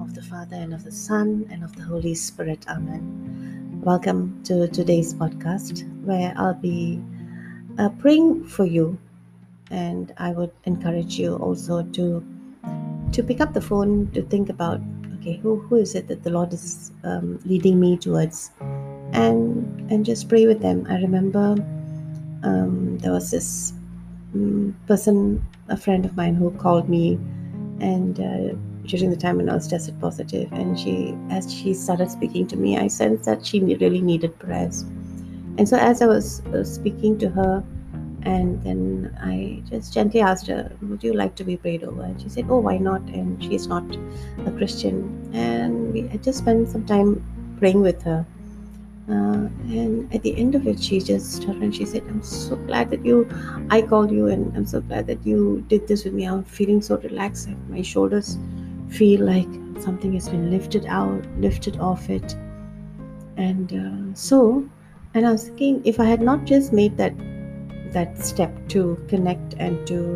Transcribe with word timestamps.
name 0.00 0.08
of 0.08 0.14
the 0.14 0.22
Father 0.22 0.56
and 0.56 0.72
of 0.72 0.82
the 0.84 0.92
Son 0.92 1.46
and 1.50 1.62
of 1.62 1.76
the 1.76 1.82
Holy 1.82 2.14
Spirit. 2.14 2.64
Amen. 2.68 3.82
Welcome 3.84 4.42
to 4.44 4.66
today's 4.68 5.12
podcast 5.12 5.84
where 6.04 6.32
I'll 6.36 6.54
be 6.54 7.02
uh, 7.78 7.90
praying 8.00 8.44
for 8.44 8.64
you, 8.64 8.98
and 9.70 10.14
I 10.16 10.30
would 10.30 10.52
encourage 10.64 11.18
you 11.18 11.36
also 11.36 11.82
to 11.82 12.24
to 13.12 13.22
pick 13.22 13.40
up 13.40 13.52
the 13.52 13.60
phone 13.60 14.10
to 14.12 14.22
think 14.22 14.48
about 14.48 14.80
okay 15.18 15.36
who 15.36 15.60
who 15.68 15.76
is 15.76 15.94
it 15.94 16.08
that 16.08 16.22
the 16.22 16.30
Lord 16.30 16.54
is 16.54 16.92
um, 17.04 17.38
leading 17.44 17.78
me 17.78 17.98
towards, 17.98 18.52
and 19.12 19.92
and 19.92 20.06
just 20.06 20.30
pray 20.30 20.46
with 20.46 20.60
them. 20.60 20.86
I 20.88 20.96
remember 20.96 21.56
um, 22.42 22.96
there 23.00 23.12
was 23.12 23.30
this 23.30 23.74
um, 24.34 24.74
person, 24.86 25.44
a 25.68 25.76
friend 25.76 26.06
of 26.06 26.16
mine, 26.16 26.36
who 26.36 26.50
called 26.52 26.88
me 26.88 27.18
and. 27.80 28.18
Uh, 28.18 28.69
during 28.84 29.10
the 29.10 29.16
time 29.16 29.36
when 29.36 29.48
I 29.48 29.54
was 29.54 29.68
tested. 29.68 29.94
And 30.52 30.78
she, 30.78 31.16
as 31.30 31.52
she 31.52 31.74
started 31.74 32.10
speaking 32.10 32.46
to 32.48 32.56
me, 32.56 32.78
I 32.78 32.88
sensed 32.88 33.24
that 33.24 33.44
she 33.44 33.60
really 33.60 34.00
needed 34.00 34.38
prayers. 34.38 34.82
And 35.58 35.68
so, 35.68 35.76
as 35.76 36.00
I 36.02 36.06
was 36.06 36.40
uh, 36.46 36.64
speaking 36.64 37.18
to 37.18 37.28
her, 37.28 37.64
and 38.22 38.62
then 38.62 39.16
I 39.20 39.62
just 39.70 39.92
gently 39.94 40.20
asked 40.20 40.46
her, 40.48 40.70
Would 40.82 41.02
you 41.02 41.14
like 41.14 41.34
to 41.36 41.44
be 41.44 41.56
prayed 41.56 41.84
over? 41.84 42.02
And 42.02 42.20
she 42.20 42.28
said, 42.28 42.46
Oh, 42.48 42.58
why 42.58 42.76
not? 42.78 43.02
And 43.02 43.42
she's 43.42 43.66
not 43.66 43.84
a 44.46 44.50
Christian. 44.52 45.30
And 45.32 45.92
we 45.92 46.08
I 46.08 46.16
just 46.18 46.38
spent 46.38 46.68
some 46.68 46.84
time 46.86 47.24
praying 47.58 47.80
with 47.80 48.02
her. 48.02 48.26
Uh, 49.08 49.48
and 49.72 50.14
at 50.14 50.22
the 50.22 50.36
end 50.36 50.54
of 50.54 50.66
it, 50.68 50.80
she 50.80 51.00
just 51.00 51.42
turned 51.42 51.62
and 51.62 51.74
she 51.74 51.84
said, 51.84 52.04
I'm 52.08 52.22
so 52.22 52.54
glad 52.56 52.90
that 52.90 53.04
you, 53.04 53.28
I 53.68 53.82
called 53.82 54.12
you, 54.12 54.28
and 54.28 54.56
I'm 54.56 54.66
so 54.66 54.80
glad 54.80 55.08
that 55.08 55.26
you 55.26 55.64
did 55.68 55.88
this 55.88 56.04
with 56.04 56.12
me. 56.12 56.26
I'm 56.26 56.44
feeling 56.44 56.80
so 56.80 56.96
relaxed. 56.98 57.48
My 57.68 57.82
shoulders 57.82 58.38
feel 58.90 59.24
like 59.24 59.48
something 59.80 60.12
has 60.12 60.28
been 60.28 60.50
lifted 60.50 60.86
out, 60.86 61.24
lifted 61.38 61.78
off 61.78 62.10
it. 62.10 62.34
And 63.36 63.72
uh, 63.72 64.14
so, 64.14 64.68
and 65.14 65.26
I 65.26 65.32
was 65.32 65.44
thinking, 65.44 65.82
if 65.84 65.98
I 65.98 66.04
had 66.04 66.20
not 66.20 66.44
just 66.44 66.72
made 66.72 66.96
that 66.98 67.14
that 67.92 68.24
step 68.24 68.52
to 68.68 69.02
connect 69.08 69.54
and 69.54 69.84
to 69.86 70.14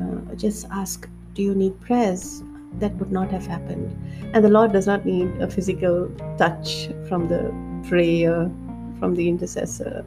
uh, 0.00 0.34
just 0.34 0.66
ask, 0.70 1.08
"Do 1.34 1.42
you 1.42 1.54
need 1.54 1.78
prayers?" 1.80 2.42
That 2.80 2.94
would 2.96 3.10
not 3.10 3.30
have 3.30 3.46
happened. 3.46 3.96
And 4.34 4.44
the 4.44 4.50
Lord 4.50 4.72
does 4.72 4.86
not 4.86 5.04
need 5.04 5.28
a 5.40 5.48
physical 5.50 6.10
touch 6.36 6.90
from 7.08 7.26
the 7.26 7.52
prayer, 7.88 8.50
from 8.98 9.14
the 9.14 9.28
intercessor. 9.28 10.04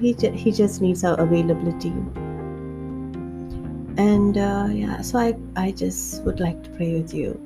He, 0.00 0.12
he 0.12 0.50
just 0.50 0.80
needs 0.80 1.04
our 1.04 1.18
availability 1.20 1.92
and 3.96 4.38
uh, 4.38 4.68
yeah 4.70 5.00
so 5.00 5.18
I, 5.18 5.36
I 5.56 5.72
just 5.72 6.22
would 6.24 6.40
like 6.40 6.62
to 6.64 6.70
pray 6.70 7.00
with 7.00 7.12
you 7.12 7.40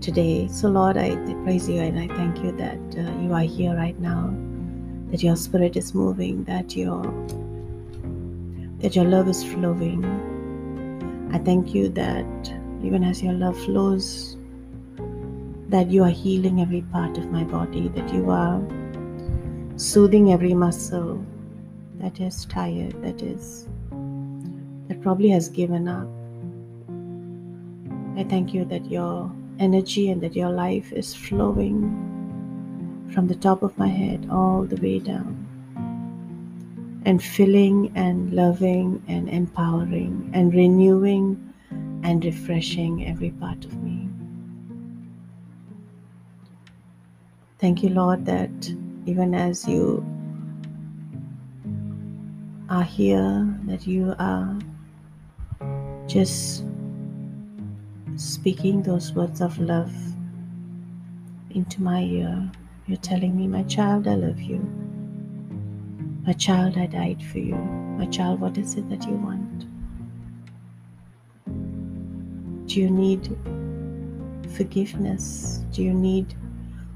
today. 0.00 0.48
So 0.48 0.68
lord 0.68 0.96
i, 0.96 1.14
praise 1.44 1.68
you 1.68 1.80
and 1.80 1.98
i 1.98 2.06
thank 2.16 2.38
you 2.38 2.52
that 2.52 2.78
uh, 2.96 3.20
you 3.20 3.32
are 3.32 3.40
here 3.40 3.74
right 3.74 3.98
now 3.98 4.34
that 5.10 5.22
your 5.22 5.36
spirit 5.36 5.76
is 5.76 5.94
moving 5.94 6.44
that 6.44 6.76
your 6.76 7.02
that 8.80 8.96
your 8.96 9.04
love 9.04 9.28
is 9.28 9.44
flowing. 9.44 10.02
I 11.32 11.38
thank 11.38 11.74
you 11.74 11.88
that 11.90 12.54
even 12.82 13.04
as 13.04 13.22
your 13.22 13.34
love 13.34 13.58
flows 13.64 14.36
that 15.68 15.90
you 15.90 16.02
are 16.02 16.10
healing 16.10 16.60
every 16.60 16.80
part 16.92 17.18
of 17.18 17.30
my 17.30 17.44
body 17.44 17.88
that 17.88 18.12
you 18.12 18.30
are 18.30 18.60
soothing 19.76 20.32
every 20.32 20.54
muscle 20.54 21.24
that 22.00 22.20
is 22.20 22.44
tired 22.46 23.00
that 23.02 23.22
is 23.22 23.68
that 24.90 25.00
probably 25.02 25.28
has 25.28 25.48
given 25.48 25.86
up. 25.86 26.08
I 28.18 28.24
thank 28.28 28.52
you 28.52 28.64
that 28.64 28.90
your 28.90 29.30
energy 29.60 30.10
and 30.10 30.20
that 30.20 30.34
your 30.34 30.50
life 30.50 30.92
is 30.92 31.14
flowing 31.14 31.78
from 33.14 33.28
the 33.28 33.36
top 33.36 33.62
of 33.62 33.78
my 33.78 33.86
head 33.86 34.26
all 34.32 34.64
the 34.64 34.74
way 34.82 34.98
down 34.98 35.46
and 37.04 37.22
filling 37.22 37.92
and 37.94 38.32
loving 38.32 39.00
and 39.06 39.28
empowering 39.28 40.28
and 40.34 40.52
renewing 40.52 41.38
and 42.02 42.24
refreshing 42.24 43.06
every 43.06 43.30
part 43.30 43.64
of 43.64 43.80
me. 43.84 44.08
Thank 47.60 47.84
you, 47.84 47.90
Lord, 47.90 48.26
that 48.26 48.74
even 49.06 49.36
as 49.36 49.68
you 49.68 50.04
are 52.68 52.82
here, 52.82 53.56
that 53.66 53.86
you 53.86 54.16
are 54.18 54.58
just 56.10 56.64
speaking 58.16 58.82
those 58.82 59.12
words 59.12 59.40
of 59.40 59.56
love 59.60 59.94
into 61.50 61.80
my 61.80 62.02
ear. 62.02 62.50
You're 62.88 62.98
telling 62.98 63.36
me, 63.36 63.46
my 63.46 63.62
child, 63.62 64.08
I 64.08 64.16
love 64.16 64.40
you. 64.40 64.58
My 66.26 66.32
child, 66.32 66.76
I 66.76 66.86
died 66.86 67.22
for 67.22 67.38
you. 67.38 67.54
My 67.54 68.06
child, 68.06 68.40
what 68.40 68.58
is 68.58 68.74
it 68.74 68.90
that 68.90 69.04
you 69.04 69.12
want? 69.12 69.66
Do 72.66 72.80
you 72.80 72.90
need 72.90 73.36
forgiveness? 74.56 75.62
Do 75.70 75.84
you 75.84 75.94
need 75.94 76.34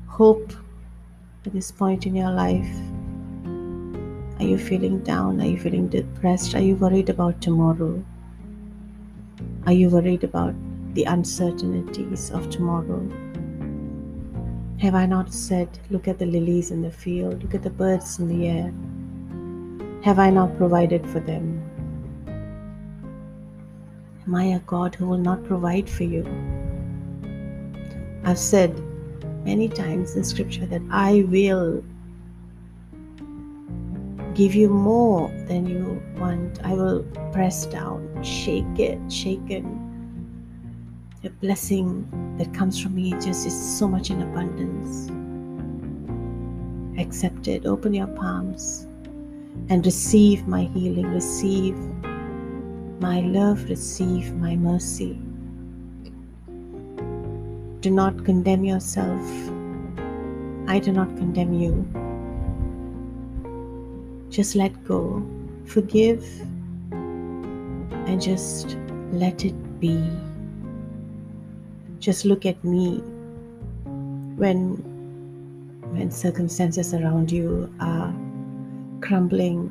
hope 0.09 0.53
at 1.47 1.53
this 1.53 1.71
point 1.71 2.05
in 2.05 2.17
your 2.17 2.33
life? 2.33 2.75
Are 4.41 4.45
you 4.45 4.59
feeling 4.59 5.05
down? 5.05 5.41
Are 5.41 5.47
you 5.47 5.59
feeling 5.61 5.87
depressed? 5.87 6.57
Are 6.57 6.61
you 6.61 6.75
worried 6.75 7.11
about 7.11 7.41
tomorrow? 7.41 8.05
Are 9.67 9.73
you 9.73 9.89
worried 9.89 10.25
about 10.25 10.55
the 10.93 11.05
uncertainties 11.05 12.31
of 12.31 12.51
tomorrow? 12.51 13.01
Have 14.79 14.95
I 14.95 15.07
not 15.07 15.33
said, 15.33 15.79
Look 15.89 16.07
at 16.07 16.19
the 16.19 16.27
lilies 16.27 16.71
in 16.71 16.83
the 16.83 16.91
field, 16.91 17.43
look 17.43 17.55
at 17.55 17.63
the 17.63 17.71
birds 17.71 18.19
in 18.19 18.29
the 18.29 18.47
air? 18.47 18.75
Have 20.03 20.19
I 20.19 20.29
not 20.29 20.59
provided 20.59 21.09
for 21.09 21.21
them? 21.21 21.63
Am 24.27 24.35
I 24.35 24.45
a 24.45 24.59
God 24.61 24.95
who 24.95 25.07
will 25.07 25.17
not 25.17 25.43
provide 25.45 25.89
for 25.89 26.05
you? 26.05 26.27
I've 28.25 28.39
said 28.39 28.79
many 29.47 29.71
times 29.71 30.15
in 30.15 30.25
scripture 30.25 30.67
that 30.67 30.83
I 30.91 31.25
will 31.29 31.83
give 34.35 34.55
you 34.55 34.69
more 34.69 35.29
than 35.47 35.67
you 35.67 36.03
want. 36.19 36.61
I 36.65 36.75
will 36.75 37.05
press 37.33 37.67
down, 37.67 38.23
shake 38.23 38.79
it, 38.79 38.99
shaken. 39.11 39.81
The 41.23 41.31
blessing 41.31 42.07
that 42.39 42.53
comes 42.53 42.81
from 42.81 42.97
me 42.97 43.13
just 43.13 43.47
is 43.47 43.79
so 43.79 43.89
much 43.89 44.11
in 44.11 44.21
abundance. 44.23 45.09
Accept 47.01 47.49
it. 47.49 47.65
Open 47.65 47.95
your 47.95 48.09
palms 48.09 48.87
and 49.69 49.85
receive 49.87 50.47
my 50.47 50.65
healing. 50.65 51.07
Receive 51.07 51.77
my 53.01 53.21
love. 53.21 53.69
Receive 53.69 54.35
my 54.35 54.57
mercy. 54.57 55.19
Do 57.81 57.91
not 57.91 58.25
condemn 58.25 58.65
yourself. 58.65 59.21
I 60.67 60.79
do 60.79 60.93
not 60.93 61.09
condemn 61.17 61.53
you. 61.55 62.04
Just 64.35 64.57
let 64.57 64.73
go, 64.83 65.23
forgive, 65.65 66.27
and 66.91 68.21
just 68.21 68.77
let 69.13 69.45
it 69.45 69.55
be. 69.79 70.11
Just 72.01 72.25
look 72.25 72.45
at 72.45 72.59
me 72.65 72.99
when 74.35 74.75
when 75.95 76.11
circumstances 76.11 76.93
around 76.95 77.31
you 77.31 77.73
are 77.79 78.13
crumbling, 79.03 79.71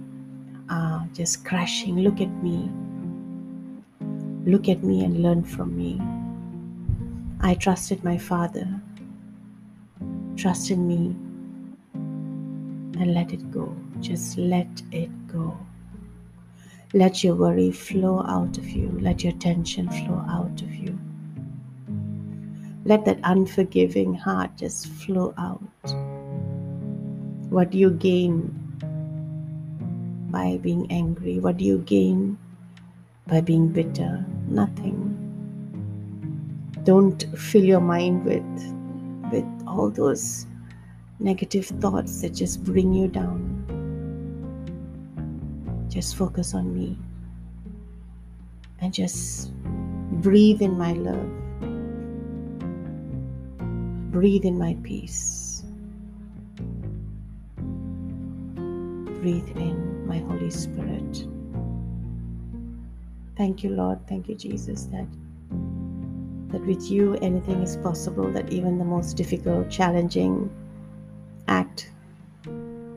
are 0.70 1.06
just 1.14 1.44
crashing. 1.44 1.98
Look 1.98 2.22
at 2.22 2.32
me. 2.42 2.72
Look 4.50 4.70
at 4.70 4.82
me 4.82 5.04
and 5.04 5.22
learn 5.22 5.44
from 5.44 5.76
me. 5.76 6.00
I 7.42 7.56
trusted 7.56 8.02
my 8.06 8.18
Father. 8.18 8.80
Trust 10.38 10.72
in 10.72 10.88
me 10.88 11.18
and 13.00 13.14
let 13.14 13.34
it 13.34 13.52
go. 13.52 13.76
Just 14.00 14.38
let 14.38 14.82
it 14.92 15.10
go. 15.28 15.58
Let 16.94 17.24
your 17.24 17.36
worry 17.36 17.72
flow 17.72 18.24
out 18.28 18.58
of 18.58 18.70
you. 18.70 18.98
Let 19.02 19.24
your 19.24 19.34
tension 19.34 19.90
flow 19.90 20.24
out 20.30 20.62
of 20.62 20.74
you. 20.74 21.00
Let 22.86 23.06
that 23.06 23.20
unforgiving 23.24 24.14
heart 24.14 24.58
just 24.58 24.88
flow 24.88 25.34
out. 25.38 25.62
What 27.50 27.72
do 27.72 27.78
you 27.78 27.92
gain 27.92 28.54
by 30.30 30.58
being 30.58 30.92
angry? 30.92 31.40
What 31.40 31.58
do 31.58 31.66
you 31.66 31.80
gain 31.80 32.38
by 33.28 33.42
being 33.42 33.70
bitter? 33.70 34.26
Nothing. 34.48 35.20
Don't 36.84 37.24
fill 37.38 37.64
your 37.64 37.82
mind 37.82 38.26
with 38.26 38.44
with 39.32 39.46
all 39.66 39.90
those 39.90 40.46
negative 41.24 41.66
thoughts 41.66 42.22
that 42.22 42.34
just 42.34 42.64
bring 42.64 42.94
you 42.94 43.08
down. 43.08 43.40
Just 45.90 46.18
focus 46.18 46.54
on 46.54 46.74
me 46.74 46.98
and 48.80 48.94
just 48.94 49.54
breathe 50.22 50.62
in 50.62 50.78
my 50.78 50.92
love. 50.94 51.30
Breathe 54.12 54.44
in 54.44 54.58
my 54.60 54.76
peace. 54.84 55.64
Breathe 58.56 59.48
in 59.56 60.06
my 60.06 60.18
Holy 60.18 60.50
Spirit. 60.50 61.26
Thank 63.38 63.64
you, 63.64 63.70
Lord. 63.70 64.06
Thank 64.08 64.28
you, 64.28 64.36
Jesus, 64.36 64.84
that 64.88 65.08
that 66.50 66.64
with 66.68 66.92
you 66.92 67.16
anything 67.16 67.64
is 67.64 67.78
possible, 67.78 68.32
that 68.32 68.54
even 68.54 68.78
the 68.78 68.86
most 68.86 69.18
difficult, 69.18 69.72
challenging 69.72 70.52
act 71.54 71.90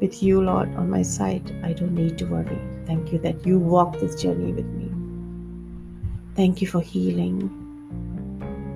with 0.01 0.23
you, 0.23 0.43
Lord, 0.43 0.75
on 0.77 0.91
my 0.91 1.03
side, 1.03 1.53
I 1.63 1.73
don't 1.73 1.95
need 1.95 2.19
to 2.19 2.27
worry. 2.27 2.61
Thank 2.87 3.13
you 3.13 3.19
that 3.21 3.47
you 3.47 3.59
walk 3.59 3.99
this 3.99 4.21
journey 4.23 4.53
with 4.53 4.67
me. 4.67 4.91
Thank 6.35 6.61
you 6.61 6.69
for 6.69 6.81
healing. 6.81 7.39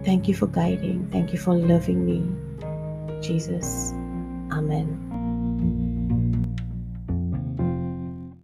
Thank 0.04 0.28
you 0.28 0.34
for 0.34 0.46
guiding. 0.46 1.08
Thank 1.12 1.32
you 1.32 1.38
for 1.38 1.54
loving 1.54 2.04
me. 2.10 2.20
Jesus. 3.22 3.92
Amen. 4.50 5.09